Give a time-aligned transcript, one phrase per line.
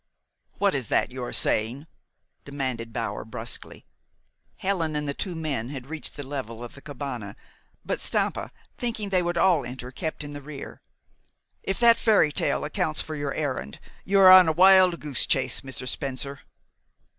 [0.57, 1.85] "What is that you are saying?"
[2.43, 3.85] demanded Bower bruskly.
[4.55, 7.35] Helen and the two men had reached the level of the cabane;
[7.85, 10.81] but Stampa, thinking they would all enter, kept in the rear,
[11.61, 15.61] "If that fairy tale accounts for your errand, you are on a wild goose chase,
[15.61, 15.87] Mr.
[15.87, 16.39] Spencer."